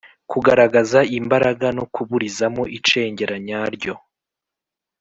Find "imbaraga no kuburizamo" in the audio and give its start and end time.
1.19-2.63